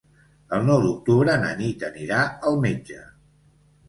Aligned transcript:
El 0.55 0.63
nou 0.69 0.79
d'octubre 0.85 1.35
na 1.43 1.51
Nit 1.59 1.85
anirà 1.89 2.21
al 2.53 2.57
metge. 2.65 3.03